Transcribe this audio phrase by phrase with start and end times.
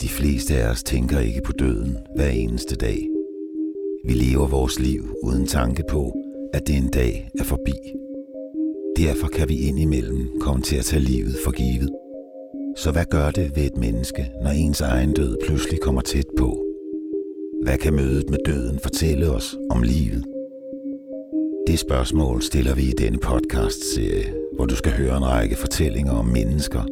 [0.00, 3.08] De fleste af os tænker ikke på døden hver eneste dag.
[4.04, 6.12] Vi lever vores liv uden tanke på,
[6.52, 7.72] at det en dag er forbi.
[8.96, 11.90] Derfor kan vi indimellem komme til at tage livet for givet.
[12.76, 16.64] Så hvad gør det ved et menneske, når ens egen død pludselig kommer tæt på?
[17.62, 20.24] Hvad kan mødet med døden fortælle os om livet?
[21.66, 26.26] Det spørgsmål stiller vi i denne podcast-serie, hvor du skal høre en række fortællinger om
[26.26, 26.82] mennesker,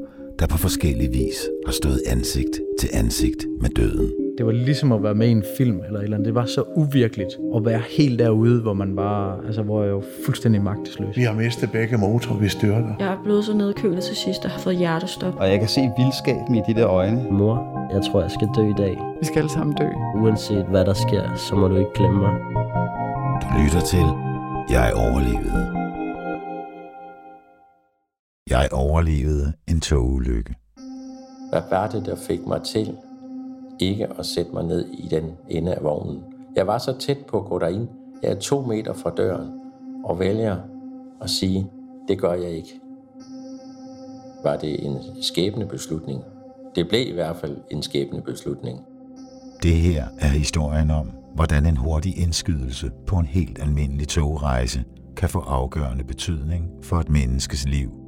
[0.42, 4.12] der på forskellig vis har stået ansigt til ansigt med døden.
[4.38, 6.26] Det var ligesom at være med i en film eller et eller andet.
[6.26, 10.04] Det var så uvirkeligt at være helt derude, hvor man bare, altså hvor jeg var
[10.24, 11.16] fuldstændig magtesløs.
[11.16, 12.94] Vi har mistet begge motorer, vi styrter.
[12.98, 15.34] Jeg er blevet så nedkølet til sidst og har fået hjertestop.
[15.36, 17.26] Og jeg kan se vildskaben i de der øjne.
[17.30, 18.98] Mor, jeg tror, jeg skal dø i dag.
[19.20, 19.88] Vi skal alle sammen dø.
[20.22, 22.34] Uanset hvad der sker, så må du ikke glemme mig.
[23.42, 24.06] Du lytter til
[24.70, 25.81] Jeg overlevede.
[28.52, 30.54] Jeg overlevede en togulykke.
[31.50, 32.96] Hvad var det, der fik mig til
[33.80, 36.22] ikke at sætte mig ned i den ende af vognen?
[36.56, 37.88] Jeg var så tæt på at gå derind.
[38.22, 39.50] Jeg er to meter fra døren
[40.04, 40.56] og vælger
[41.22, 41.66] at sige,
[42.08, 42.80] det gør jeg ikke.
[44.44, 46.22] Var det en skæbne beslutning?
[46.74, 48.80] Det blev i hvert fald en skæbne beslutning.
[49.62, 54.84] Det her er historien om, hvordan en hurtig indskydelse på en helt almindelig togrejse
[55.16, 58.01] kan få afgørende betydning for et menneskes liv.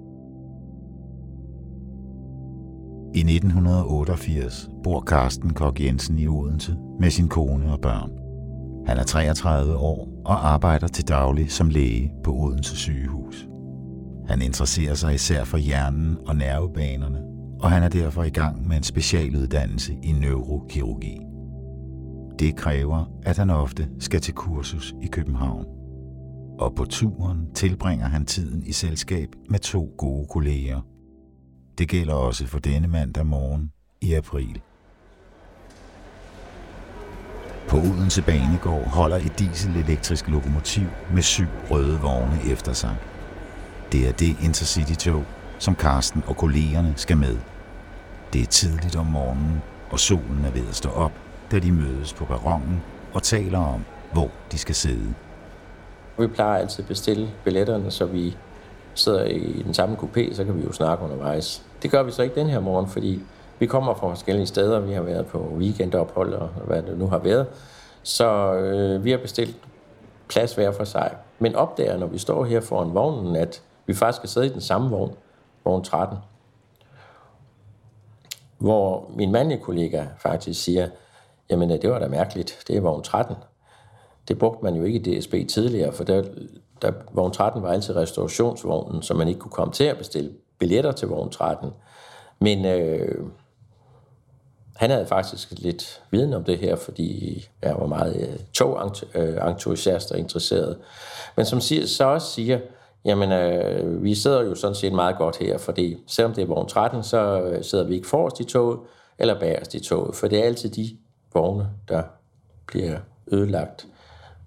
[3.15, 8.11] I 1988 bor Carsten Kok Jensen i Odense med sin kone og børn.
[8.87, 13.47] Han er 33 år og arbejder til daglig som læge på Odense sygehus.
[14.29, 17.19] Han interesserer sig især for hjernen og nervebanerne,
[17.61, 21.21] og han er derfor i gang med en specialuddannelse i neurokirurgi.
[22.39, 25.65] Det kræver, at han ofte skal til kursus i København.
[26.59, 30.81] Og på turen tilbringer han tiden i selskab med to gode kolleger.
[31.79, 34.61] Det gælder også for denne mandag morgen i april.
[37.69, 42.97] På Odense Banegård holder et dieselelektrisk lokomotiv med syv røde vogne efter sig.
[43.93, 45.25] Det er det Intercity-tog,
[45.59, 47.39] som Karsten og kollegerne skal med.
[48.33, 51.13] Det er tidligt om morgenen, og solen er ved at stå op,
[51.51, 52.83] da de mødes på perronen
[53.15, 55.15] og taler om, hvor de skal sidde.
[56.19, 58.37] Vi plejer altid at bestille billetterne, så vi
[58.95, 61.63] sidder i den samme kupé, så kan vi jo snakke undervejs.
[61.83, 63.21] Det gør vi så ikke den her morgen, fordi
[63.59, 64.81] vi kommer fra forskellige steder.
[64.81, 67.47] Vi har været på weekendophold og hvad det nu har været.
[68.03, 69.57] Så øh, vi har bestilt
[70.29, 71.15] plads hver for sig.
[71.39, 74.61] Men opdager, når vi står her foran vognen, at vi faktisk skal sidde i den
[74.61, 75.15] samme vogn,
[75.65, 76.19] vogn 13.
[78.59, 80.89] Hvor min mandlige kollega faktisk siger,
[81.51, 83.37] jamen øh, det var da mærkeligt, det er vogn 13.
[84.29, 86.25] Det brugte man jo ikke i DSB tidligere, for der,
[86.83, 90.93] der, vogn 13 var altid restaurationsvognen, så man ikke kunne komme til at bestille billetter
[90.93, 91.71] til vogn 13.
[92.41, 93.27] Men øh,
[94.77, 100.15] han havde faktisk lidt viden om det her, fordi jeg var meget øh, togentusiast øh,
[100.15, 100.79] og interesseret.
[101.37, 102.61] Men som siger, så også siger,
[103.05, 106.69] jamen øh, vi sidder jo sådan set meget godt her, fordi selvom det er vogn
[106.69, 108.79] 13, så øh, sidder vi ikke forrest i toget
[109.19, 110.97] eller bagerst i toget, for det er altid de
[111.35, 112.03] vogne, der
[112.67, 112.99] bliver
[113.33, 113.87] ødelagt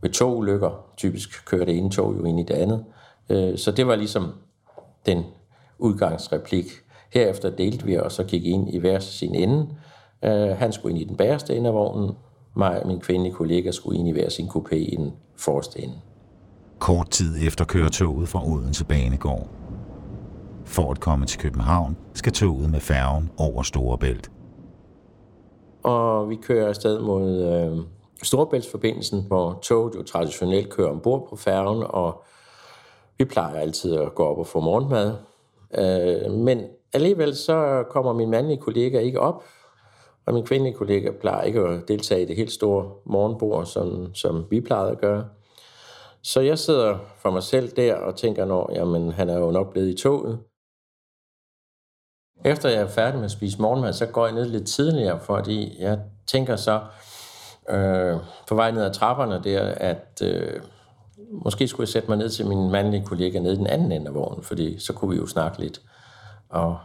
[0.01, 0.85] ved to ulykker.
[0.97, 2.85] Typisk kører det ene tog jo ind i det andet.
[3.29, 4.33] Øh, så det var ligesom
[5.05, 5.23] den
[5.79, 6.65] udgangsreplik.
[7.13, 9.67] Herefter delte vi og gik ind i hver sin ende.
[10.23, 12.11] Øh, han skulle ind i den bagerste ende af vognen.
[12.55, 15.95] Mig og min kvindelige kollega skulle ind i hver sin kupé i den forreste ende.
[16.79, 19.47] Kort tid efter kører toget fra Odense Banegård.
[20.65, 24.31] For at komme til København skal toget med færgen over Storebælt.
[25.83, 27.77] Og vi kører afsted mod øh,
[28.23, 32.23] Storebæltsforbindelsen, hvor toget jo traditionelt kører ombord på færgen, og
[33.17, 35.13] vi plejer altid at gå op og få morgenmad.
[35.77, 36.63] Øh, men
[36.93, 39.43] alligevel så kommer min mandlige kollega ikke op,
[40.25, 44.45] og min kvindelige kollega plejer ikke at deltage i det helt store morgenbord, som, som
[44.49, 45.25] vi plejede at gøre.
[46.23, 49.71] Så jeg sidder for mig selv der og tænker, når jamen, han er jo nok
[49.71, 50.39] blevet i toget.
[52.45, 55.81] Efter jeg er færdig med at spise morgenmad, så går jeg ned lidt tidligere, fordi
[55.81, 56.81] jeg tænker så
[57.69, 58.17] øh,
[58.47, 60.61] på vej ned ad trapperne der, at øh,
[61.31, 64.07] måske skulle jeg sætte mig ned til min mandlige kollega nede i den anden ende
[64.07, 65.81] af vognen, fordi så kunne vi jo snakke lidt.
[66.49, 66.77] Og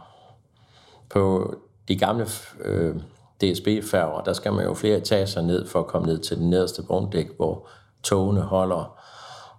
[1.09, 1.53] på
[1.87, 2.27] de gamle
[2.61, 2.95] øh,
[3.41, 6.83] DSB-færger, der skal man jo flere etager ned for at komme ned til den nederste
[6.87, 7.67] vogndæk, hvor
[8.03, 8.99] togene holder.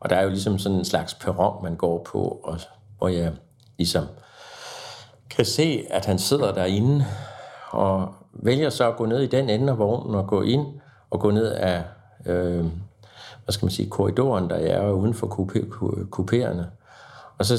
[0.01, 2.61] Og der er jo ligesom sådan en slags perron, man går på, og
[2.99, 3.33] hvor jeg
[3.79, 4.05] ligesom
[5.31, 7.05] kan se, at han sidder derinde,
[7.71, 10.67] og vælger så at gå ned i den ende af vognen og gå ind
[11.11, 11.85] og gå ned af,
[12.27, 12.65] øh,
[13.45, 15.27] hvad skal man sige, korridoren, der er uden for
[16.17, 16.65] kupéerne.
[17.39, 17.55] Og så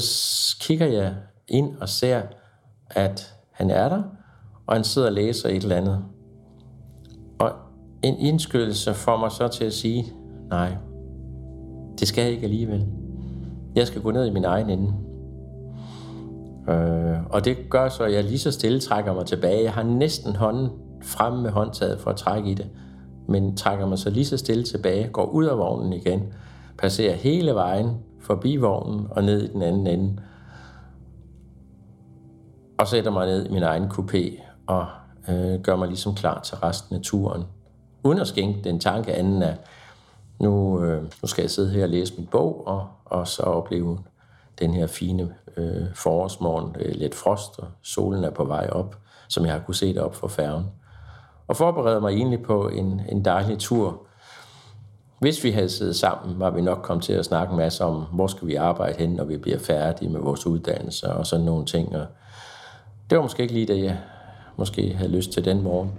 [0.60, 1.14] kigger jeg
[1.48, 2.22] ind og ser,
[2.90, 4.02] at han er der,
[4.66, 6.04] og han sidder og læser et eller andet.
[7.38, 7.52] Og
[8.02, 10.12] en indskydelse får mig så til at sige,
[10.50, 10.76] nej,
[11.98, 12.86] det skal jeg ikke alligevel.
[13.74, 14.94] Jeg skal gå ned i min egen ende.
[16.68, 19.64] Øh, og det gør så, at jeg lige så stille trækker mig tilbage.
[19.64, 20.70] Jeg har næsten hånden
[21.02, 22.66] fremme med håndtaget for at trække i det,
[23.28, 26.32] men trækker mig så lige så stille tilbage, går ud af vognen igen,
[26.78, 27.90] passerer hele vejen
[28.20, 30.22] forbi vognen og ned i den anden ende,
[32.78, 34.86] og sætter mig ned i min egen coupé og
[35.28, 37.44] øh, gør mig ligesom klar til resten af turen.
[38.02, 39.56] Uden at skænke den tanke anden af,
[40.40, 43.98] nu, øh, nu skal jeg sidde her og læse min bog, og, og så opleve
[44.58, 48.98] den her fine øh, forårsmorgen, øh, lidt frost, og solen er på vej op,
[49.28, 50.64] som jeg har kunne se det op for færgen.
[51.48, 54.02] Og forberede mig egentlig på en, en dejlig tur.
[55.18, 58.04] Hvis vi havde siddet sammen, var vi nok kommet til at snakke en masse om,
[58.12, 61.64] hvor skal vi arbejde hen, når vi bliver færdige med vores uddannelse og sådan nogle
[61.64, 61.96] ting.
[61.96, 62.06] Og
[63.10, 63.98] det var måske ikke lige det, jeg
[64.56, 65.92] måske havde lyst til den morgen.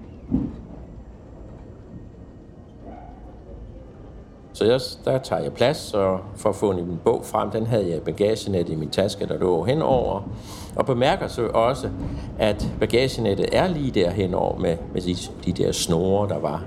[4.57, 7.51] Så jeg, der tager jeg plads og får fundet min bog frem.
[7.51, 10.29] Den havde jeg i bagagenet i min taske, der lå henover.
[10.75, 11.89] Og bemærker så også,
[12.39, 15.15] at bagagenettet er lige der henover med, med de,
[15.45, 16.63] de der snore, der var.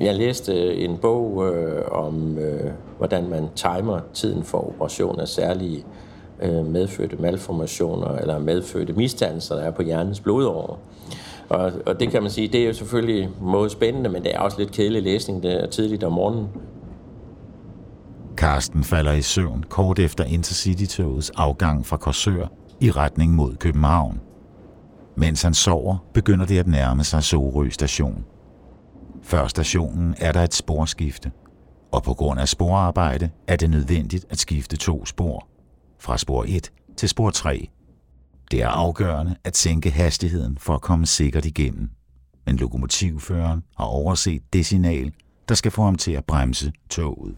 [0.00, 5.28] Jeg læste øh, en bog øh, om, øh, hvordan man timer tiden for operation af
[5.28, 5.84] særlige
[6.42, 10.78] øh, medfødte malformationer eller medfødte misdannelser, der er på hjernens blodårer.
[11.48, 14.38] Og, og det kan man sige, det er jo selvfølgelig måde spændende, men det er
[14.38, 16.48] også lidt kedelig læsning, det er tidligt om morgenen.
[18.36, 22.46] Karsten falder i søvn kort efter Intercity-togets afgang fra Korsør
[22.80, 24.20] i retning mod København.
[25.16, 28.24] Mens han sover, begynder det at nærme sig Sorø station.
[29.22, 31.30] Før stationen er der et sporskifte,
[31.92, 35.46] og på grund af sporarbejde er det nødvendigt at skifte to spor,
[36.00, 37.68] fra spor 1 til spor 3
[38.54, 41.90] det er afgørende at sænke hastigheden for at komme sikkert igennem.
[42.46, 45.12] Men lokomotivføreren har overset det signal,
[45.48, 47.34] der skal få ham til at bremse toget.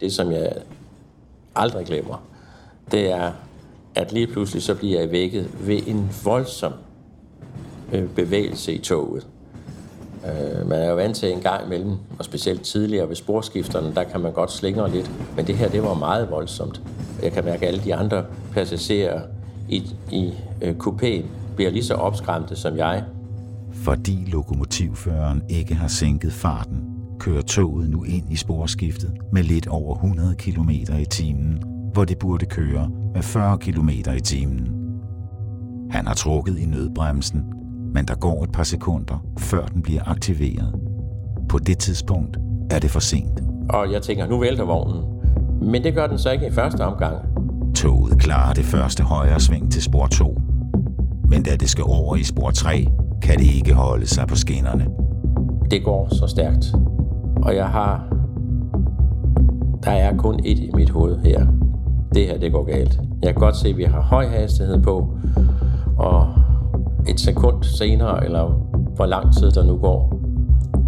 [0.00, 0.52] Det, som jeg
[1.54, 2.24] aldrig glemmer,
[2.90, 3.32] det er,
[3.94, 6.72] at lige pludselig så bliver jeg vækket ved en voldsom
[7.92, 9.26] øh, bevægelse i toget.
[10.26, 14.04] Øh, man er jo vant til en gang imellem, og specielt tidligere ved sporskifterne, der
[14.04, 15.10] kan man godt slingre lidt.
[15.36, 16.82] Men det her, det var meget voldsomt.
[17.22, 19.20] Jeg kan mærke, at alle de andre passagerer
[19.72, 20.32] i, i
[20.62, 21.24] øh, kupéen
[21.56, 23.04] bliver lige så opskræmte som jeg.
[23.72, 26.84] Fordi lokomotivføreren ikke har sænket farten,
[27.18, 32.18] kører toget nu ind i sporskiftet med lidt over 100 km i timen, hvor det
[32.18, 34.68] burde køre med 40 km i timen.
[35.90, 37.44] Han har trukket i nødbremsen,
[37.94, 40.74] men der går et par sekunder, før den bliver aktiveret.
[41.48, 42.36] På det tidspunkt
[42.70, 43.42] er det for sent.
[43.70, 45.02] Og jeg tænker, nu vælter vognen.
[45.70, 47.31] Men det gør den så ikke i første omgang.
[47.82, 50.40] Toget klarer det første højre sving til spor 2.
[51.28, 52.86] Men da det skal over i spor 3,
[53.22, 54.86] kan det ikke holde sig på skinnerne.
[55.70, 56.74] Det går så stærkt.
[57.36, 58.14] Og jeg har...
[59.84, 61.46] Der er kun et i mit hoved her.
[62.14, 63.00] Det her, det går galt.
[63.22, 65.18] Jeg kan godt se, at vi har høj hastighed på,
[65.98, 66.26] og
[67.08, 68.48] et sekund senere, eller
[68.96, 70.20] hvor lang tid der nu går,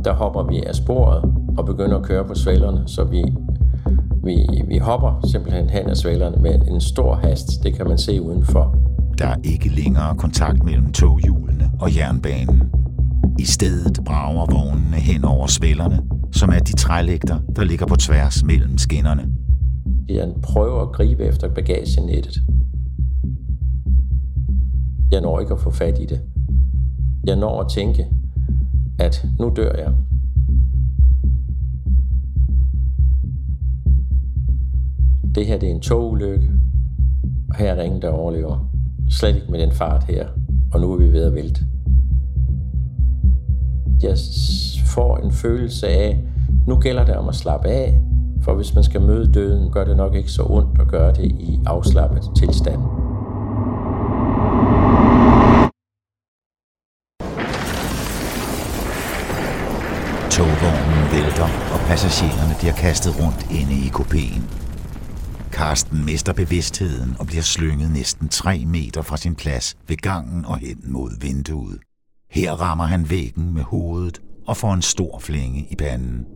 [0.04, 1.24] der hopper vi af sporet
[1.58, 3.24] og begynder at køre på svælerne, så vi
[4.24, 7.62] vi, vi hopper simpelthen hen ad svælerne med en stor hast.
[7.62, 8.76] Det kan man se udenfor.
[9.18, 12.62] Der er ikke længere kontakt mellem toghjulene og jernbanen.
[13.38, 18.44] I stedet brager vognene hen over svælerne, som er de trælægter, der ligger på tværs
[18.44, 19.26] mellem skinnerne.
[20.08, 22.36] Jeg prøver at gribe efter bagagenettet.
[25.10, 26.20] Jeg når ikke at få fat i det.
[27.26, 28.06] Jeg når at tænke,
[28.98, 29.92] at nu dør jeg.
[35.34, 36.50] Det her det er en togulykke,
[37.50, 38.70] og her er der ingen, der overlever.
[39.10, 40.26] Slet ikke med den fart her,
[40.72, 41.60] og nu er vi ved at vælte.
[44.02, 44.16] Jeg
[44.86, 46.24] får en følelse af,
[46.66, 48.02] nu gælder det om at slappe af,
[48.42, 51.24] for hvis man skal møde døden, gør det nok ikke så ondt at gøre det
[51.24, 52.80] i afslappet tilstand.
[60.30, 64.63] Togvognen vælter, og passagererne bliver kastet rundt inde i kupéen.
[65.54, 70.56] Karsten mister bevidstheden og bliver slynget næsten 3 meter fra sin plads ved gangen og
[70.56, 71.78] hen mod vinduet.
[72.30, 76.26] Her rammer han væggen med hovedet og får en stor flænge i panden.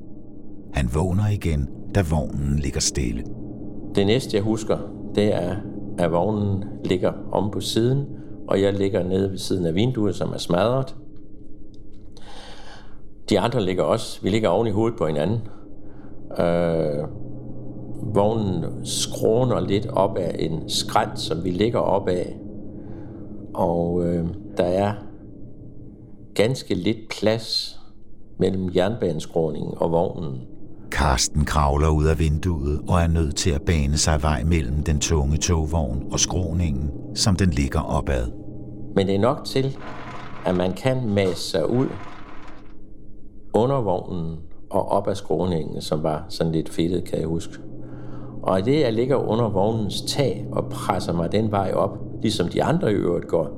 [0.75, 3.25] Han vågner igen, da vognen ligger stille.
[3.95, 4.79] Det næste, jeg husker,
[5.15, 5.57] det er,
[5.99, 8.07] at vognen ligger om på siden,
[8.49, 10.97] og jeg ligger nede ved siden af vinduet, som er smadret.
[13.31, 14.23] De andre ligger også.
[14.23, 15.41] Vi ligger oven i hovedet på hinanden.
[16.39, 17.05] Øh,
[18.15, 22.37] vognen skråner lidt op af en skrænt, som vi ligger op af.
[23.55, 24.93] Og øh, der er
[26.35, 27.79] ganske lidt plads
[28.39, 30.41] mellem jernbaneskråningen og vognen.
[30.91, 35.01] Karsten kravler ud af vinduet og er nødt til at bane sig vej mellem den
[35.01, 38.27] tunge togvogn og skråningen, som den ligger opad.
[38.95, 39.77] Men det er nok til,
[40.47, 41.87] at man kan masse sig ud
[43.53, 44.37] under vognen
[44.71, 47.59] og op ad skråningen, som var sådan lidt fedtet, kan jeg huske.
[48.49, 52.49] Og i det, jeg ligger under vognens tag og presser mig den vej op, ligesom
[52.49, 53.49] de andre i øvrigt går,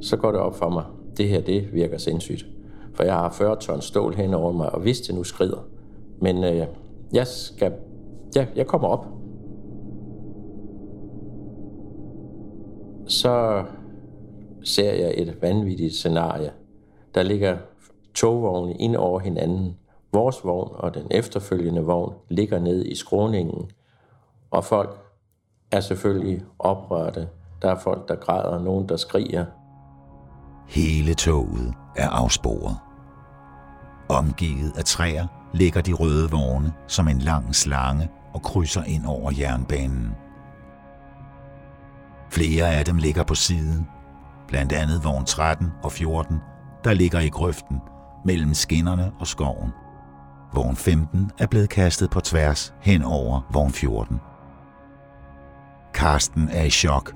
[0.00, 0.84] så går det op for mig.
[1.16, 2.46] Det her, det virker sindssygt.
[2.94, 5.68] For jeg har 40 ton stål hen over mig, og hvis det nu skrider.
[6.20, 6.66] Men øh,
[7.12, 7.72] jeg skal...
[8.36, 9.06] Ja, jeg kommer op.
[13.06, 13.64] Så
[14.62, 16.50] ser jeg et vanvittigt scenarie.
[17.14, 17.56] Der ligger
[18.14, 19.76] togvogne ind over hinanden.
[20.16, 23.70] Vores vogn og den efterfølgende vogn ligger ned i skråningen,
[24.50, 24.98] og folk
[25.70, 27.28] er selvfølgelig oprørte.
[27.62, 29.44] Der er folk, der græder, nogen, der skriger.
[30.68, 32.76] Hele toget er afsporet.
[34.08, 39.32] Omgivet af træer ligger de røde vogne som en lang slange og krydser ind over
[39.38, 40.10] jernbanen.
[42.30, 43.88] Flere af dem ligger på siden,
[44.48, 46.36] blandt andet vogn 13 og 14,
[46.84, 47.80] der ligger i grøften
[48.24, 49.72] mellem skinnerne og skoven.
[50.54, 54.20] Vogn 15 er blevet kastet på tværs hen over vogn 14.
[55.94, 57.14] Karsten er i chok,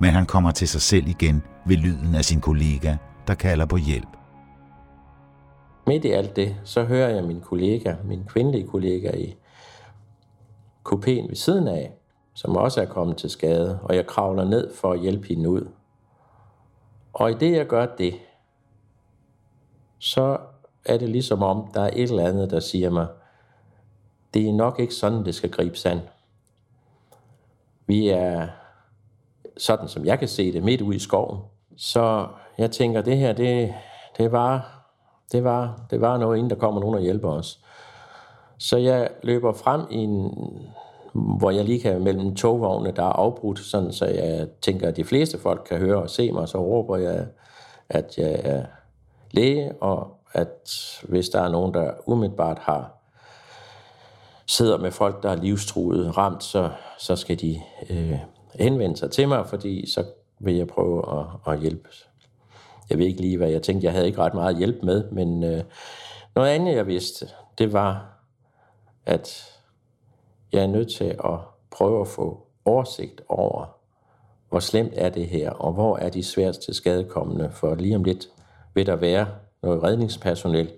[0.00, 2.96] men han kommer til sig selv igen ved lyden af sin kollega,
[3.26, 4.08] der kalder på hjælp.
[5.86, 9.36] Midt i alt det, så hører jeg min kollega, min kvindelige kollega i
[10.88, 11.92] kupéen ved siden af,
[12.34, 15.68] som også er kommet til skade, og jeg kravler ned for at hjælpe hende ud.
[17.12, 18.14] Og i det, jeg gør det,
[19.98, 20.38] så
[20.88, 23.06] er det ligesom om, der er et eller andet, der siger mig,
[24.34, 26.00] det er nok ikke sådan, det skal gribes an.
[27.86, 28.46] Vi er,
[29.56, 31.40] sådan som jeg kan se det, midt ude i skoven.
[31.76, 32.26] Så
[32.58, 33.74] jeg tænker, det her, det,
[34.18, 34.78] det var
[35.32, 37.60] det var, det var noget, inden der kommer nogen og hjælper os.
[38.58, 40.32] Så jeg løber frem i en,
[41.12, 45.04] hvor jeg lige kan mellem togvogne, der er afbrudt, sådan så jeg tænker, at de
[45.04, 47.26] fleste folk kan høre og se mig, så råber jeg,
[47.88, 48.64] at jeg er
[49.30, 50.70] læge, og at
[51.02, 52.90] hvis der er nogen, der umiddelbart har
[54.46, 58.18] sidder med folk, der er livstruet ramt, så, så skal de øh,
[58.54, 60.04] henvende sig til mig, fordi så
[60.38, 61.88] vil jeg prøve at, at hjælpe
[62.90, 63.84] jeg ved ikke lige, hvad jeg tænkte.
[63.84, 65.64] Jeg havde ikke ret meget hjælp med, men øh,
[66.34, 68.18] noget andet, jeg vidste, det var,
[69.06, 69.54] at
[70.52, 71.38] jeg er nødt til at
[71.70, 73.76] prøve at få oversigt over,
[74.48, 78.28] hvor slemt er det her, og hvor er de sværeste skadekommende, for lige om lidt
[78.74, 79.26] vil der være
[79.62, 80.72] noget redningspersonel,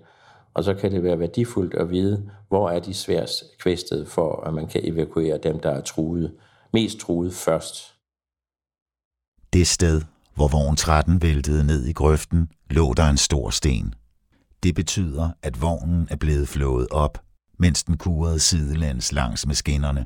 [0.53, 4.53] og så kan det være værdifuldt at vide, hvor er de sværest kvæstet, for at
[4.53, 6.33] man kan evakuere dem, der er truet,
[6.73, 7.95] mest truet først.
[9.53, 10.01] Det sted,
[10.35, 13.93] hvor vogn 13 væltede ned i grøften, lå der en stor sten.
[14.63, 17.23] Det betyder, at vognen er blevet flået op,
[17.59, 20.05] mens den kurede sidelands langs med skinnerne.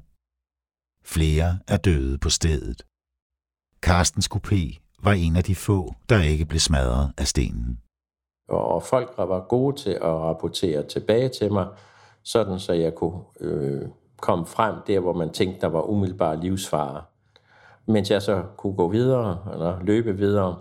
[1.04, 2.84] Flere er døde på stedet.
[3.82, 7.80] Karstens kopé var en af de få, der ikke blev smadret af stenen.
[8.48, 11.68] Og folk var gode til at rapportere tilbage til mig,
[12.24, 13.82] sådan så jeg kunne øh,
[14.22, 17.02] komme frem der, hvor man tænkte, der var umiddelbar livsfare
[17.86, 20.56] mens jeg så kunne gå videre, eller løbe videre,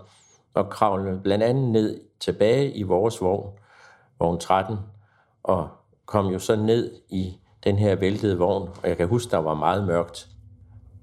[0.53, 3.49] og kravle blandt andet ned tilbage i vores vogn,
[4.19, 4.77] vogn 13,
[5.43, 5.67] og
[6.05, 9.53] kom jo så ned i den her væltede vogn, og jeg kan huske, der var
[9.53, 10.27] meget mørkt,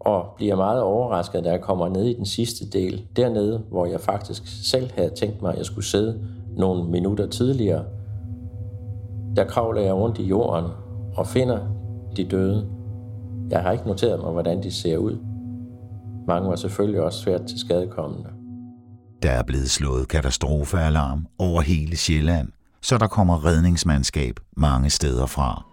[0.00, 4.00] og bliver meget overrasket, da jeg kommer ned i den sidste del, dernede, hvor jeg
[4.00, 7.84] faktisk selv havde tænkt mig, at jeg skulle sidde nogle minutter tidligere.
[9.36, 10.70] Der kravler jeg rundt i jorden
[11.16, 11.58] og finder
[12.16, 12.66] de døde.
[13.50, 15.18] Jeg har ikke noteret mig, hvordan de ser ud.
[16.26, 18.28] Mange var selvfølgelig også svært til skadekommende.
[19.22, 22.48] Der er blevet slået katastrofealarm over hele Sjælland,
[22.82, 25.64] så der kommer redningsmandskab mange steder fra.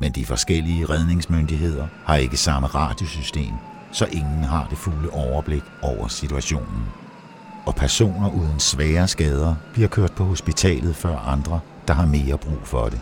[0.00, 3.52] Men de forskellige redningsmyndigheder har ikke samme radiosystem,
[3.92, 6.86] så ingen har det fulde overblik over situationen.
[7.66, 12.60] Og personer uden svære skader bliver kørt på hospitalet før andre, der har mere brug
[12.64, 13.00] for det.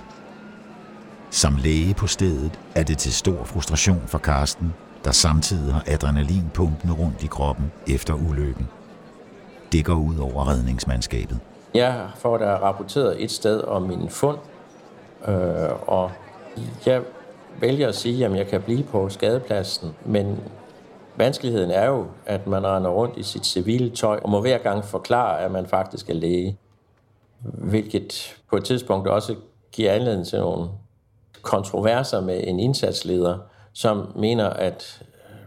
[1.30, 4.74] Som læge på stedet er det til stor frustration for Karsten,
[5.04, 8.68] der samtidig har adrenalin pumpende rundt i kroppen efter ulykken.
[9.72, 11.38] Det går ud over redningsmandskabet.
[11.74, 14.38] Jeg får da rapporteret et sted om min fund,
[15.28, 16.10] øh, og
[16.86, 17.02] jeg
[17.60, 20.40] vælger at sige, at jeg kan blive på skadepladsen, men
[21.18, 24.84] vanskeligheden er jo, at man render rundt i sit civile tøj og må hver gang
[24.84, 26.58] forklare, at man faktisk er læge.
[27.40, 29.34] Hvilket på et tidspunkt også
[29.72, 30.68] giver anledning til nogle
[31.42, 33.38] kontroverser med en indsatsleder,
[33.72, 35.02] som mener, at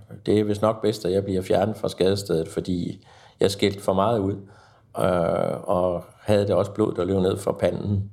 [0.10, 3.08] øh, det er vist nok bedst, at jeg bliver fjernet fra skadestedet, fordi
[3.40, 4.36] jeg skældte for meget ud,
[4.98, 8.12] øh, og havde det også blod, der løb ned fra panden.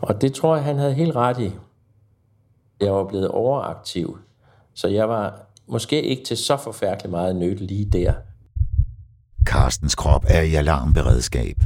[0.00, 1.52] Og det tror jeg, han havde helt ret i.
[2.80, 4.18] Jeg var blevet overaktiv,
[4.74, 8.12] så jeg var måske ikke til så forfærdeligt meget nødt lige der.
[9.44, 11.56] Carstens krop er i alarmberedskab.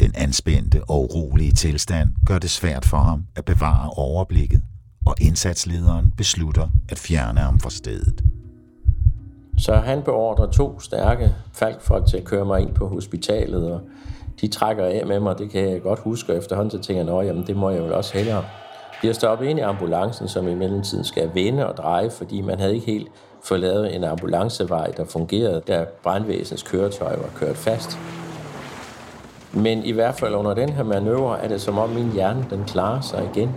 [0.00, 4.62] Den anspændte og urolige tilstand gør det svært for ham at bevare overblikket,
[5.06, 8.22] og indsatslederen beslutter at fjerne ham fra stedet.
[9.58, 13.80] Så han beordrer to stærke falkfolk til at køre mig ind på hospitalet, og
[14.40, 17.26] de trækker af med mig, det kan jeg godt huske, og efterhånden så tænker jeg,
[17.26, 18.44] jamen det må jeg vel også hellere.
[19.02, 22.74] Bliver stoppet ind i ambulancen, som i mellemtiden skal vende og dreje, fordi man havde
[22.74, 23.08] ikke helt
[23.44, 27.98] fået lavet en ambulancevej, der fungerede, da brandvæsenets køretøj var kørt fast.
[29.52, 32.64] Men i hvert fald under den her manøvre er det som om min hjerne den
[32.64, 33.50] klarer sig igen.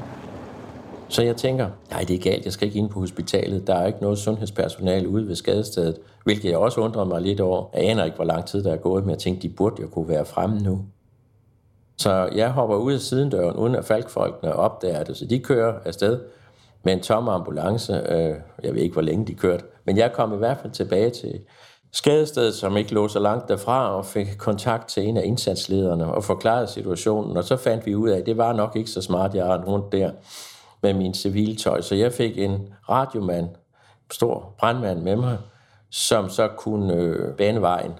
[1.07, 3.67] Så jeg tænker, nej, det er galt, jeg skal ikke ind på hospitalet.
[3.67, 7.65] Der er ikke noget sundhedspersonale ude ved skadestedet, hvilket jeg også undrede mig lidt over.
[7.73, 9.87] Jeg aner ikke, hvor lang tid der er gået, men jeg tænkte, de burde jo
[9.87, 10.79] kunne være fremme nu.
[11.97, 16.19] Så jeg hopper ud af sidendøren, uden at falkfolkene opdager det, så de kører afsted
[16.83, 17.93] med en tom ambulance.
[17.93, 21.09] Øh, jeg ved ikke, hvor længe de kørte, men jeg kom i hvert fald tilbage
[21.09, 21.39] til
[21.93, 26.23] skadestedet, som ikke lå så langt derfra, og fik kontakt til en af indsatslederne og
[26.23, 27.37] forklarede situationen.
[27.37, 29.67] Og så fandt vi ud af, at det var nok ikke så smart, jeg rendte
[29.67, 30.11] rundt der
[30.83, 31.81] med min civiltøj.
[31.81, 33.49] Så jeg fik en radiomand,
[34.11, 35.37] stor brandmand med mig,
[35.91, 37.91] som så kunne øh, bane vejen.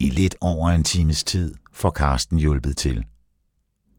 [0.00, 3.04] I lidt over en times tid får Karsten hjulpet til.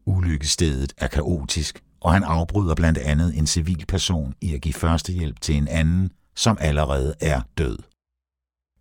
[0.06, 5.40] Ulykkestedet er kaotisk, og han afbryder blandt andet en civil person i at give førstehjælp
[5.40, 7.78] til en anden, som allerede er død.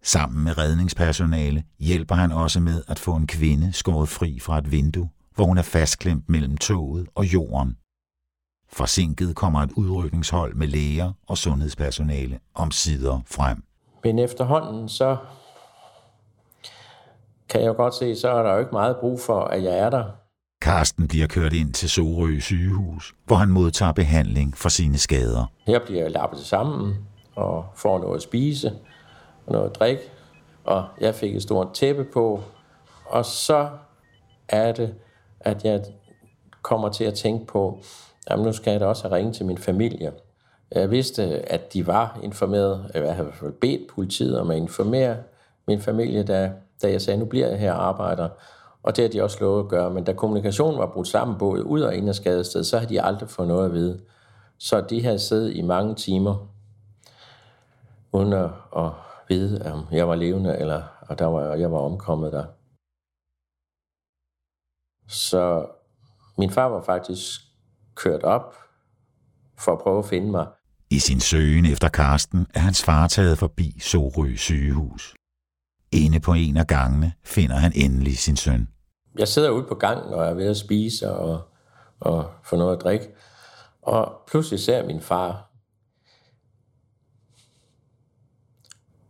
[0.04, 4.72] Sammen med redningspersonale hjælper han også med at få en kvinde skåret fri fra et
[4.72, 7.78] vindue, hvor hun er fastklemt mellem toget og jorden.
[8.70, 13.64] Forsinket kommer et udrykningshold med læger og sundhedspersonale om sider frem.
[14.04, 15.18] Men efterhånden så
[17.50, 19.90] kan jeg godt se, så er der jo ikke meget brug for, at jeg er
[19.90, 20.04] der.
[20.62, 25.52] Karsten bliver kørt ind til Sorø sygehus, hvor han modtager behandling for sine skader.
[25.68, 26.96] Her bliver jeg lappet sammen
[27.36, 28.72] og får noget at spise
[29.46, 30.02] og noget at drikke,
[30.64, 32.42] og jeg fik et stort tæppe på,
[33.06, 33.70] og så
[34.50, 34.96] er det,
[35.40, 35.84] at jeg
[36.62, 37.80] kommer til at tænke på,
[38.28, 40.12] at nu skal jeg da også ringe til min familie.
[40.72, 44.58] Jeg vidste, at de var informeret, jeg havde i hvert fald bedt politiet om at
[44.58, 45.18] informere
[45.68, 48.30] min familie, da, da jeg sagde, nu bliver jeg her og arbejder.
[48.84, 51.66] Og det har de også lovet at gøre, men da kommunikationen var brudt sammen både
[51.66, 54.02] ud og ind af skadestedet, så har de aldrig fået noget at vide.
[54.58, 56.48] Så de havde siddet i mange timer,
[58.12, 58.92] uden at, at
[59.30, 62.46] vide, om jeg var levende, eller og der var, jeg var omkommet der.
[65.08, 65.66] Så
[66.38, 67.42] min far var faktisk
[67.96, 68.56] kørt op
[69.60, 70.48] for at prøve at finde mig.
[70.90, 75.16] I sin søgen efter Karsten er hans far taget forbi Sorø sygehus.
[75.92, 78.68] Inde på en af gangene finder han endelig sin søn.
[79.18, 81.42] Jeg sidder ude på gangen og er ved at spise og,
[82.00, 83.08] og få noget at drikke.
[83.82, 85.52] Og pludselig ser jeg min far.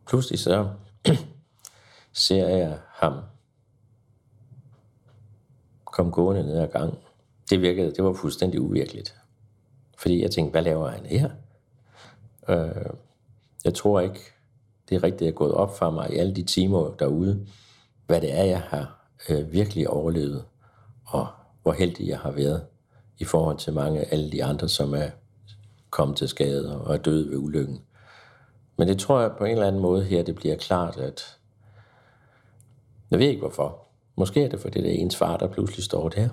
[0.08, 0.70] Pludselig så
[2.14, 3.14] ser jeg ham
[5.92, 6.98] kom gående ned ad gangen.
[7.50, 9.16] Det virkede, det var fuldstændig uvirkeligt.
[9.98, 11.30] Fordi jeg tænkte, hvad laver han her?
[12.50, 12.86] Øh,
[13.66, 14.20] jeg tror ikke,
[14.92, 17.48] det er rigtigt er gået op for mig i alle de timer derude,
[18.08, 20.44] hvad det er, jeg har øh, virkelig overlevet,
[21.06, 21.28] og
[21.62, 22.66] hvor heldig jeg har været
[23.18, 25.10] i forhold til mange af alle de andre, som er
[25.90, 27.82] kommet til skade og er døde ved ulykken.
[28.78, 31.38] Men det tror jeg på en eller anden måde her, det bliver klart, at
[33.12, 33.88] jeg ved ikke hvorfor.
[34.16, 36.30] Måske er det, fordi det er ens far, der pludselig står der.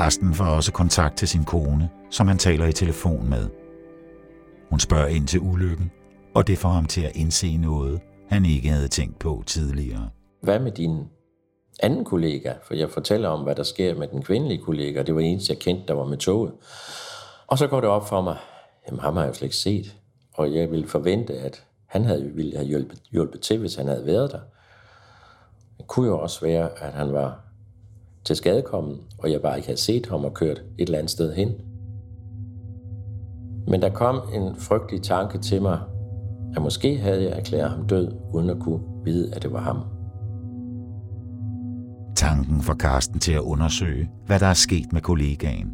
[0.00, 3.48] Karsten får også kontakt til sin kone, som han taler i telefon med.
[4.70, 5.90] Hun spørger ind til ulykken,
[6.34, 10.10] og det får ham til at indse noget, han ikke havde tænkt på tidligere.
[10.42, 11.04] Hvad med din
[11.82, 12.52] anden kollega?
[12.62, 15.02] For jeg fortæller om, hvad der sker med den kvindelige kollega.
[15.02, 16.52] Det var eneste, jeg kendte, der var med toget.
[17.46, 18.36] Og så går det op for mig,
[18.86, 19.96] jamen ham har jeg jo slet ikke set.
[20.34, 24.06] Og jeg ville forvente, at han havde, ville have hjulpet, hjulpet til, hvis han havde
[24.06, 24.40] været der.
[25.78, 27.49] Det kunne jo også være, at han var
[28.24, 31.34] til skadekommen, og jeg bare ikke havde set ham og kørt et eller andet sted
[31.34, 31.52] hen.
[33.68, 35.80] Men der kom en frygtelig tanke til mig,
[36.56, 39.76] at måske havde jeg erklæret ham død, uden at kunne vide, at det var ham.
[42.16, 45.72] Tanken får Karsten til at undersøge, hvad der er sket med kollegaen.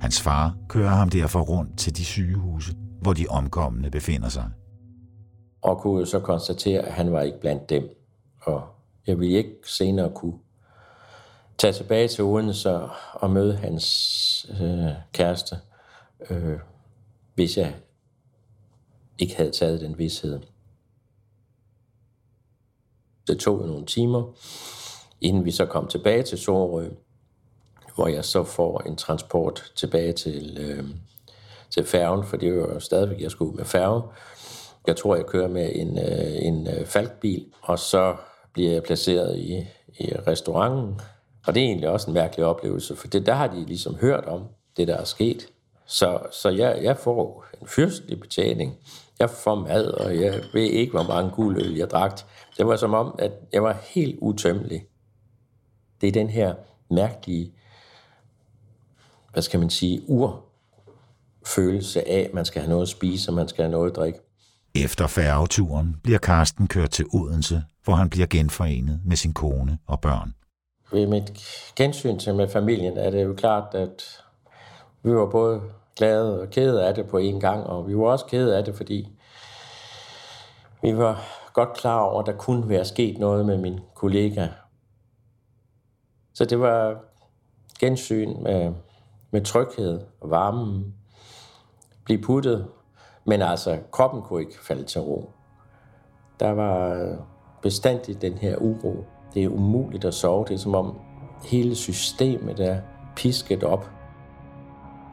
[0.00, 4.50] Hans far kører ham derfor rundt til de sygehuse, hvor de omkomne befinder sig.
[5.62, 7.82] Og kunne så konstatere, at han var ikke blandt dem.
[8.42, 8.62] Og
[9.06, 10.34] jeg ville ikke senere kunne
[11.58, 12.80] tage tilbage til Odense
[13.12, 15.56] og møde hans øh, kæreste,
[16.30, 16.58] øh,
[17.34, 17.74] hvis jeg
[19.18, 20.40] ikke havde taget den vidshed.
[23.26, 24.32] Det tog nogle timer,
[25.20, 26.88] inden vi så kom tilbage til Sorø,
[27.94, 30.84] hvor jeg så får en transport tilbage til, øh,
[31.70, 34.02] til færgen, for det var jo stadigvæk, jeg skulle med færge.
[34.86, 38.16] Jeg tror, jeg kører med en, øh, en øh, falkbil, og så
[38.52, 39.66] bliver jeg placeret i,
[39.98, 41.00] i restauranten.
[41.46, 44.24] Og det er egentlig også en mærkelig oplevelse, for det, der har de ligesom hørt
[44.24, 44.42] om
[44.76, 45.46] det, der er sket.
[45.86, 48.74] Så, så jeg, jeg får en fyrstelig betjening.
[49.18, 52.20] Jeg får mad, og jeg ved ikke, hvor mange gule øl jeg drak.
[52.58, 54.86] Det var som om, at jeg var helt utømmelig.
[56.00, 56.54] Det er den her
[56.90, 57.52] mærkelige,
[59.32, 63.48] hvad skal man sige, urfølelse af, at man skal have noget at spise, og man
[63.48, 64.18] skal have noget at drikke.
[64.74, 70.00] Efter færgeturen bliver Karsten kørt til Odense, hvor han bliver genforenet med sin kone og
[70.00, 70.34] børn.
[70.94, 71.32] Ved mit
[71.76, 74.24] gensyn til med familien er det jo klart, at
[75.02, 75.62] vi var både
[75.96, 78.74] glade og kede af det på en gang, og vi var også kede af det,
[78.74, 79.08] fordi
[80.82, 84.48] vi var godt klar over, at der kunne være sket noget med min kollega.
[86.34, 87.04] Så det var
[87.80, 88.74] gensyn med,
[89.30, 90.94] med tryghed og varmen,
[92.04, 92.66] blive puttet,
[93.24, 95.30] men altså kroppen kunne ikke falde til ro.
[96.40, 97.06] Der var
[97.62, 99.04] bestandigt den her uro.
[99.34, 100.44] Det er umuligt at sove.
[100.48, 100.96] Det er som om
[101.50, 102.80] hele systemet er
[103.16, 103.90] pisket op.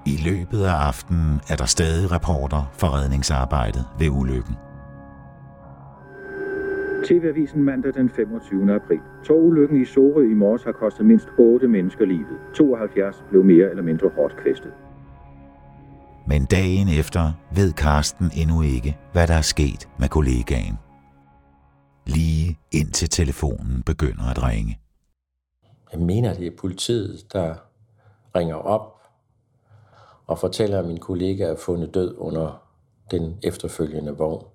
[0.06, 4.56] I løbet af aftenen er der stadig rapporter for redningsarbejdet ved ulykken.
[7.06, 8.76] TV-avisen mandag den 25.
[8.76, 9.00] april.
[9.26, 12.38] Togulykken i Sorø i morges har kostet mindst 8 mennesker livet.
[12.56, 14.72] 72 blev mere eller mindre hårdt kvæstet.
[16.28, 20.78] Men dagen efter ved Karsten endnu ikke, hvad der er sket med kollegaen.
[22.16, 24.80] Lige indtil telefonen begynder at ringe.
[25.92, 27.56] Jeg mener, det er politiet, der
[28.36, 29.02] ringer op
[30.28, 32.68] og fortæller, at min kollega er fundet død under
[33.12, 34.46] den efterfølgende vogn.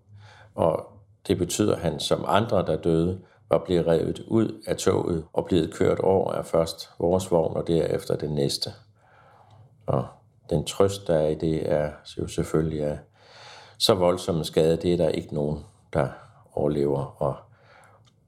[0.55, 0.87] Og
[1.27, 5.45] det betyder, at han som andre, der døde, var blevet revet ud af toget og
[5.45, 8.71] blevet kørt over af først vores vogn og derefter den næste.
[9.87, 10.07] Og
[10.51, 12.99] den trøst, der er i det, er jo selvfølgelig, at
[13.79, 16.09] så voldsomme skade, det er der ikke nogen, der
[16.53, 17.37] overlever, og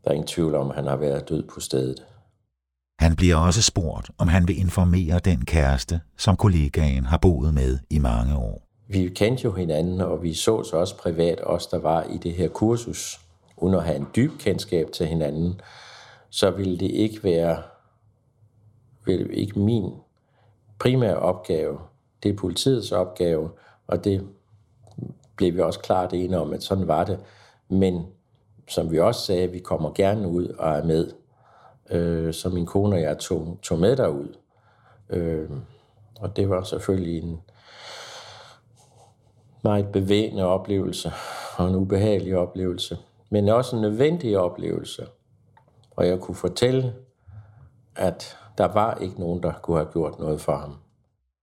[0.05, 2.05] der er ingen tvivl om, at han har været død på stedet.
[2.99, 7.79] Han bliver også spurgt, om han vil informere den kæreste, som kollegaen har boet med
[7.91, 8.63] i mange år.
[8.89, 12.33] Vi kendte jo hinanden, og vi så så også privat, os der var i det
[12.33, 13.21] her kursus,
[13.57, 15.61] uden at have en dyb kendskab til hinanden,
[16.31, 17.63] så ville det ikke være
[19.09, 19.93] ville ikke min
[20.79, 21.79] primære opgave.
[22.23, 23.51] Det er politiets opgave,
[23.87, 24.27] og det
[25.37, 27.19] blev vi også klart enige om, at sådan var det.
[27.69, 28.07] Men
[28.69, 31.13] som vi også sagde, vi kommer gerne ud og er med.
[31.91, 34.37] Øh, så min kone og jeg tog, tog med derud.
[35.11, 35.51] Øh,
[36.21, 37.41] og det var selvfølgelig en
[39.65, 41.13] meget bevægende oplevelse,
[41.57, 42.99] og en ubehagelig oplevelse,
[43.31, 45.07] men også en nødvendig oplevelse.
[45.97, 46.93] Og jeg kunne fortælle,
[47.97, 50.75] at der var ikke nogen, der kunne have gjort noget for ham.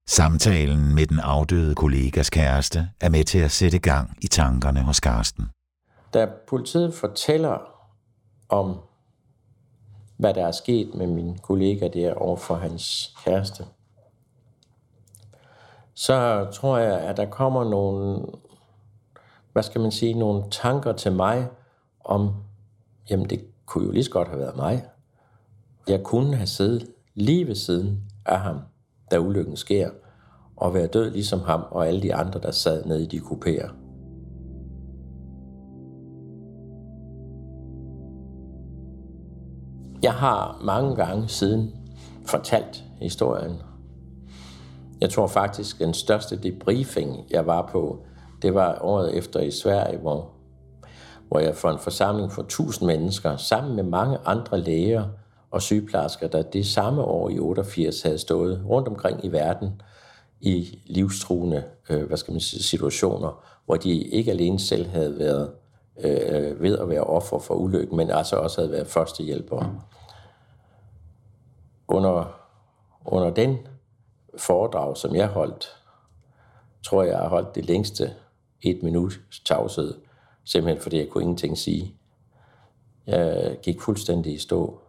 [0.08, 5.00] Samtalen med den afdøde kollegas kæreste er med til at sætte gang i tankerne hos
[5.00, 5.46] Karsten.
[6.16, 7.58] Da politiet fortæller
[8.50, 8.80] om,
[10.18, 13.66] hvad der er sket med min kollega der over for hans kæreste,
[15.94, 18.26] så tror jeg, at der kommer nogle,
[19.54, 21.48] hvad skal man sige, nogle tanker til mig
[22.04, 22.34] om,
[23.10, 24.86] jamen det kunne jo lige så godt have været mig.
[25.88, 28.60] Jeg kunne have siddet lige ved siden af ham,
[29.12, 29.90] da ulykken sker,
[30.56, 33.85] og være død ligesom ham og alle de andre, der sad nede i de kupéer.
[40.06, 41.76] Jeg har mange gange siden
[42.26, 43.62] fortalt historien.
[45.02, 48.06] Jeg tror faktisk, den største debriefing, jeg var på,
[48.42, 50.30] det var året efter i Sverige, hvor,
[51.28, 55.04] hvor jeg for en forsamling for tusind mennesker, sammen med mange andre læger
[55.52, 59.82] og sygeplejersker, der det samme år i 88 havde stået rundt omkring i verden
[60.42, 65.52] i livstruende øh, hvad skal man sige, situationer, hvor de ikke alene selv havde været
[65.98, 69.82] øh, ved at være offer for ulykken, men altså også havde været førstehjælpere
[71.88, 72.40] under,
[73.06, 73.58] under den
[74.38, 75.78] foredrag, som jeg holdt,
[76.84, 78.14] tror jeg, jeg har holdt det længste
[78.62, 79.94] et minut tavshed,
[80.44, 81.96] simpelthen fordi jeg kunne ingenting sige.
[83.08, 84.80] Jeg gik fuldstændig i stå.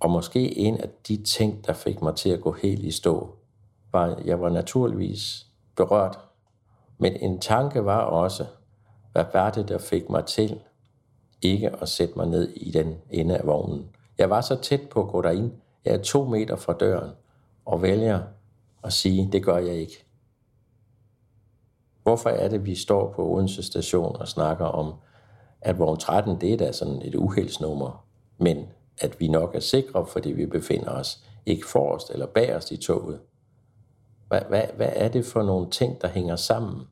[0.00, 3.36] Og måske en af de ting, der fik mig til at gå helt i stå,
[3.92, 6.18] var, at jeg var naturligvis berørt.
[6.98, 8.46] Men en tanke var også,
[9.18, 10.60] hvad var det, der fik mig til
[11.42, 15.02] ikke at sætte mig ned i den ende af vognen Jeg var så tæt på
[15.02, 15.52] at gå derind.
[15.84, 17.10] Jeg er to meter fra døren
[17.64, 18.22] og vælger
[18.84, 20.04] at sige, det gør jeg ikke.
[22.02, 24.94] Hvorfor er det, vi står på Odense station og snakker om,
[25.60, 28.06] at vogn 13, det er da sådan et uheldsnummer,
[28.38, 28.66] men
[29.00, 33.20] at vi nok er sikre, fordi vi befinder os ikke forrest eller bagerst i toget.
[34.28, 36.86] Hvad, hvad, hvad er det for nogle ting, der hænger sammen?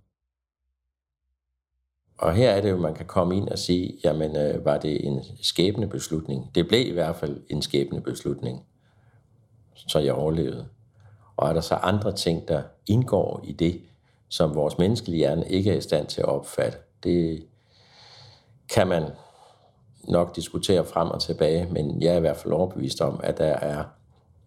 [2.18, 5.06] Og her er det jo, man kan komme ind og sige, jamen øh, var det
[5.06, 6.50] en skæbnebeslutning?
[6.54, 8.62] Det blev i hvert fald en skæbnebeslutning,
[9.74, 10.66] så jeg overlevede.
[11.36, 13.80] Og er der så andre ting, der indgår i det,
[14.28, 16.78] som vores menneskelige hjerne ikke er i stand til at opfatte?
[17.02, 17.46] Det
[18.74, 19.02] kan man
[20.08, 23.44] nok diskutere frem og tilbage, men jeg er i hvert fald overbevist om, at der
[23.44, 23.84] er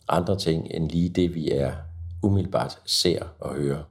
[0.08, 1.72] andre ting end lige det, vi er
[2.24, 3.84] umiddelbart ser og hører.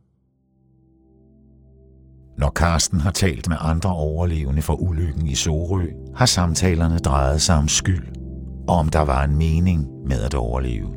[2.38, 7.56] Når Karsten har talt med andre overlevende for ulykken i Sorø, har samtalerne drejet sig
[7.56, 8.06] om skyld,
[8.68, 10.94] og om der var en mening med at overleve.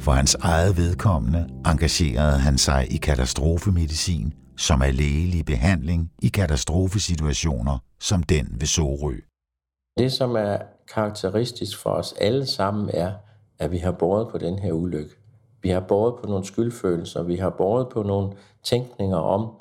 [0.00, 7.78] For hans eget vedkommende engagerede han sig i katastrofemedicin, som er lægelig behandling i katastrofesituationer
[8.00, 9.14] som den ved Sorø.
[9.98, 10.58] Det, som er
[10.94, 13.12] karakteristisk for os alle sammen, er,
[13.58, 15.14] at vi har båret på den her ulykke.
[15.62, 18.32] Vi har båret på nogle skyldfølelser, vi har båret på nogle
[18.64, 19.60] tænkninger om,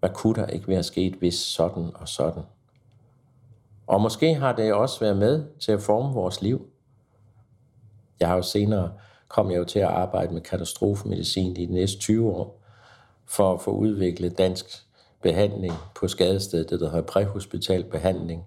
[0.00, 2.42] hvad kunne der ikke være sket, hvis sådan og sådan.
[3.86, 6.66] Og måske har det også været med til at forme vores liv.
[8.20, 8.90] Jeg har jo senere
[9.30, 12.60] kom jeg jo til at arbejde med katastrofemedicin i de næste 20 år,
[13.26, 14.66] for at få udviklet dansk
[15.22, 18.44] behandling på skadestedet, det der hedder præhospital behandling.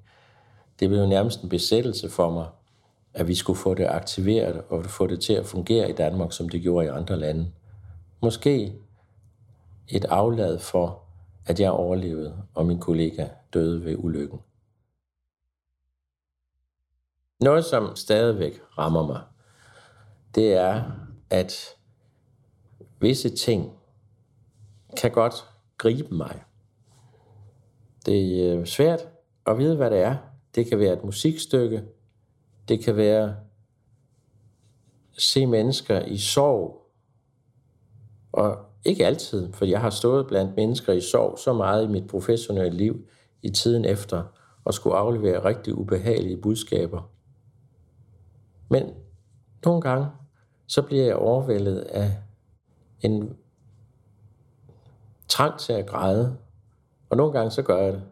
[0.80, 2.46] Det blev jo nærmest en besættelse for mig,
[3.14, 6.50] at vi skulle få det aktiveret og få det til at fungere i Danmark, som
[6.50, 7.52] det gjorde i andre lande.
[8.22, 8.74] Måske
[9.90, 11.03] et aflad for,
[11.46, 14.40] at jeg overlevede, og min kollega døde ved ulykken.
[17.40, 19.22] Noget, som stadigvæk rammer mig,
[20.36, 20.84] det er,
[21.30, 21.76] at
[23.00, 23.72] visse ting
[24.98, 25.34] kan godt
[25.78, 26.44] gribe mig.
[28.06, 29.00] Det er øh, svært
[29.46, 30.18] at vide, hvad det er.
[30.56, 31.84] Det kan være et musikstykke.
[32.68, 33.36] Det kan være
[35.18, 36.92] se mennesker i sorg.
[38.32, 42.08] Og ikke altid, for jeg har stået blandt mennesker i sorg så meget i mit
[42.08, 43.08] professionelle liv
[43.42, 44.24] i tiden efter,
[44.66, 47.10] og skulle aflevere rigtig ubehagelige budskaber.
[48.70, 48.94] Men
[49.66, 50.08] nogle gange,
[50.68, 52.18] så bliver jeg overvældet af
[53.02, 53.38] en
[55.28, 56.38] trang til at græde.
[57.10, 58.04] Og nogle gange, så gør jeg det.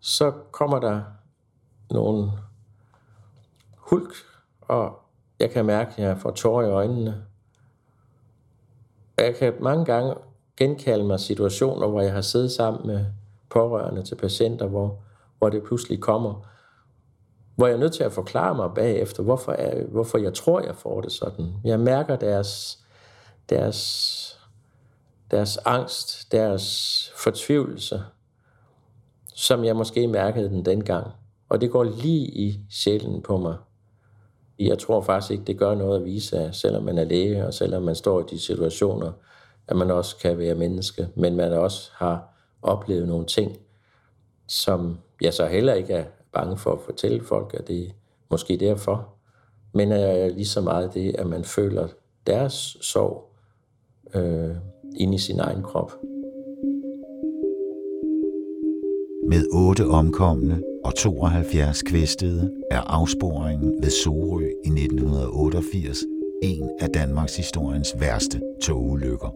[0.00, 1.02] Så kommer der
[1.90, 2.30] nogle
[3.76, 4.14] hulk,
[4.60, 5.00] og
[5.40, 7.24] jeg kan mærke, at jeg får tårer i øjnene.
[9.18, 10.14] Jeg kan mange gange
[10.56, 13.06] genkalde mig situationer, hvor jeg har siddet sammen med
[13.50, 14.98] pårørende til patienter, hvor,
[15.38, 16.48] hvor det pludselig kommer.
[17.56, 20.74] Hvor jeg er nødt til at forklare mig bagefter, hvorfor, jeg, hvorfor jeg tror, jeg
[20.74, 21.52] får det sådan.
[21.64, 22.78] Jeg mærker deres,
[23.48, 24.40] deres,
[25.30, 28.02] deres angst, deres fortvivlelse,
[29.34, 31.06] som jeg måske mærkede den dengang.
[31.48, 33.56] Og det går lige i sjælen på mig.
[34.58, 37.54] Jeg tror faktisk ikke, det gør noget at vise at selvom man er læge, og
[37.54, 39.12] selvom man står i de situationer,
[39.68, 42.28] at man også kan være menneske, men man også har
[42.62, 43.58] oplevet nogle ting,
[44.46, 47.90] som jeg så heller ikke er bange for at fortælle folk, at det er
[48.30, 49.08] måske derfor.
[49.72, 51.88] Men er lige så meget det, at man føler
[52.26, 53.30] deres sorg
[54.14, 54.56] øh,
[54.96, 55.92] ind i sin egen krop.
[59.28, 66.04] Med otte omkomne og 72 kvæstede er afsporingen ved Sorø i 1988
[66.42, 69.34] en af Danmarks historiens værste togulykker.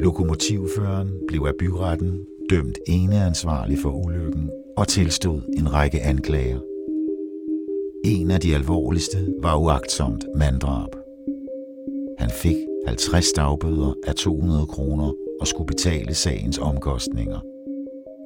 [0.00, 6.60] Lokomotivføreren blev af byretten dømt eneansvarlig for ulykken og tilstod en række anklager.
[8.04, 10.90] En af de alvorligste var uagtsomt manddrab.
[12.18, 17.53] Han fik 50 dagbøder af 200 kroner og skulle betale sagens omkostninger.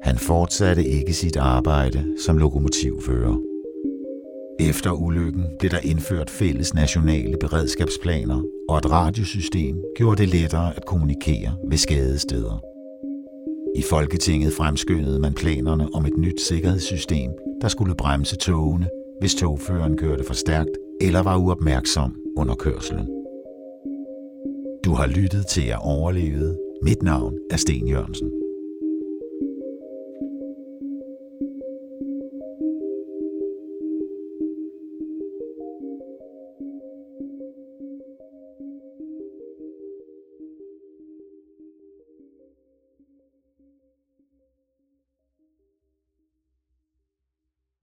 [0.03, 3.35] Han fortsatte ikke sit arbejde som lokomotivfører.
[4.59, 10.85] Efter ulykken blev der indført fælles nationale beredskabsplaner, og et radiosystem gjorde det lettere at
[10.85, 12.61] kommunikere ved skadesteder.
[13.75, 17.31] I Folketinget fremskyndede man planerne om et nyt sikkerhedssystem,
[17.61, 23.07] der skulle bremse togene, hvis togføreren kørte for stærkt eller var uopmærksom under kørslen.
[24.85, 26.55] Du har lyttet til at overleve.
[26.83, 28.38] Mit navn er Sten Jørgensen.